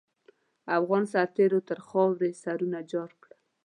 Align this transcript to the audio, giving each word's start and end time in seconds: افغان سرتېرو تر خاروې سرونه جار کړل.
افغان 0.77 1.03
سرتېرو 1.13 1.59
تر 1.69 1.79
خاروې 1.87 2.31
سرونه 2.43 2.79
جار 2.91 3.11
کړل. 3.21 3.35